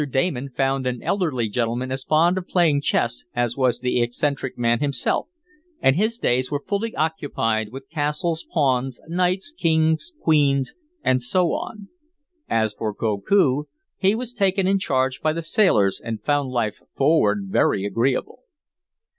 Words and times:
Damon 0.09 0.49
found 0.49 0.87
an 0.87 1.03
elderly 1.03 1.47
gentleman 1.47 1.91
as 1.91 2.03
fond 2.03 2.35
of 2.39 2.47
playing 2.47 2.81
chess 2.81 3.23
as 3.35 3.55
was 3.55 3.81
the 3.81 4.01
eccentric 4.01 4.57
man 4.57 4.79
himself, 4.79 5.27
and 5.79 5.95
his 5.95 6.17
days 6.17 6.49
were 6.49 6.63
fully 6.67 6.95
occupied 6.95 7.69
with 7.71 7.87
castles, 7.87 8.43
pawns, 8.51 8.99
knights, 9.07 9.53
kings, 9.55 10.11
queens 10.19 10.73
and 11.03 11.21
so 11.21 11.49
on. 11.53 11.89
As 12.49 12.73
for 12.73 12.95
Koku 12.95 13.65
he 13.95 14.15
was 14.15 14.33
taken 14.33 14.65
in 14.65 14.79
charge 14.79 15.21
by 15.21 15.33
the 15.33 15.43
sailors 15.43 16.01
and 16.03 16.23
found 16.23 16.49
life 16.49 16.81
forward 16.95 17.43
very 17.51 17.85
agreeable. 17.85 18.39